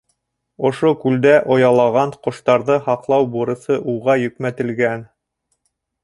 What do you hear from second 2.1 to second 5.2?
ҡоштарҙы һаҡлау бурысы уға йөкмәтелгән.